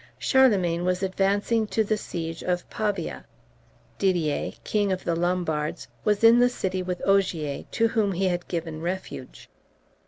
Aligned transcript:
Charlemagne 0.17 0.83
was 0.83 1.03
advancing 1.03 1.67
to 1.67 1.83
the 1.83 1.95
siege 1.95 2.41
of 2.41 2.67
Pavia. 2.71 3.23
Didier, 3.99 4.53
King 4.63 4.91
of 4.91 5.03
the 5.03 5.15
Lombards, 5.15 5.87
was 6.03 6.23
in 6.23 6.39
the 6.39 6.49
city 6.49 6.81
with 6.81 7.03
Ogier, 7.05 7.65
to 7.69 7.87
whom 7.89 8.13
he 8.13 8.25
had 8.25 8.47
given 8.47 8.81
refuge. 8.81 9.47